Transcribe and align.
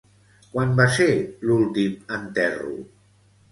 Quan 0.55 0.73
va 0.79 0.87
ser 0.95 1.07
l'últim 1.51 2.17
enterro? 2.19 2.75